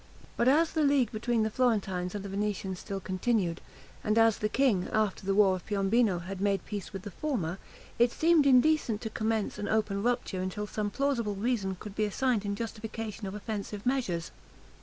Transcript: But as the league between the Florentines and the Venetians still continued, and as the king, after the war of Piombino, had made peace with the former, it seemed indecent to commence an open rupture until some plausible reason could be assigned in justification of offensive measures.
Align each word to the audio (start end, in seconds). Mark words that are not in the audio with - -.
But 0.35 0.47
as 0.47 0.71
the 0.71 0.81
league 0.81 1.11
between 1.11 1.43
the 1.43 1.51
Florentines 1.51 2.15
and 2.15 2.25
the 2.25 2.29
Venetians 2.29 2.79
still 2.79 2.99
continued, 2.99 3.61
and 4.03 4.17
as 4.17 4.39
the 4.39 4.49
king, 4.49 4.87
after 4.91 5.27
the 5.27 5.35
war 5.35 5.55
of 5.55 5.65
Piombino, 5.67 6.17
had 6.23 6.41
made 6.41 6.65
peace 6.65 6.91
with 6.91 7.03
the 7.03 7.11
former, 7.11 7.59
it 7.99 8.11
seemed 8.11 8.47
indecent 8.47 8.99
to 9.01 9.11
commence 9.11 9.59
an 9.59 9.67
open 9.69 10.01
rupture 10.01 10.41
until 10.41 10.65
some 10.65 10.89
plausible 10.89 11.35
reason 11.35 11.75
could 11.79 11.93
be 11.93 12.05
assigned 12.05 12.45
in 12.45 12.55
justification 12.55 13.27
of 13.27 13.35
offensive 13.35 13.85
measures. 13.85 14.31